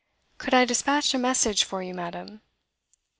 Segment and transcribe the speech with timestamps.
[0.39, 2.41] 'Could I despatch a message for you, madam?